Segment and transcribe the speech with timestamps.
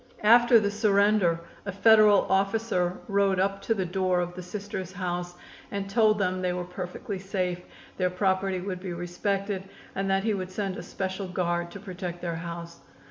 [0.23, 5.35] After the surrender a Federal officer rode up to the door of the Sisters' house
[5.69, 7.61] and told them they were perfectly safe,
[7.97, 9.61] their property would be respected
[9.93, 12.79] and that he would send a special guard to protect their house.